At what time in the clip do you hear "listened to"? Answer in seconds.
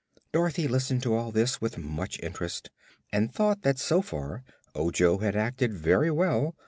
0.67-1.13